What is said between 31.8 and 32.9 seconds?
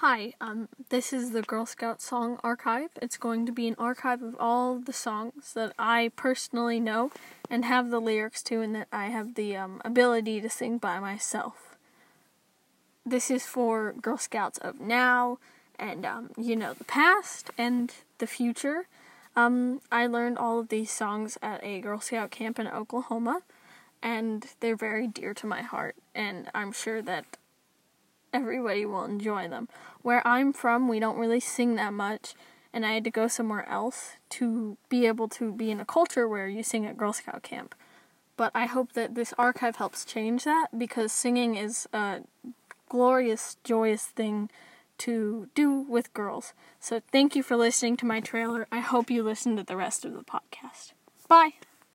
much, and